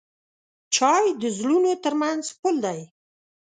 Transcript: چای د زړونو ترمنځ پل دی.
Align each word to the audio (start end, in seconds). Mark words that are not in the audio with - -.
چای 0.75 1.05
د 1.21 1.23
زړونو 1.37 1.71
ترمنځ 1.83 2.23
پل 2.39 2.55
دی. 2.65 2.79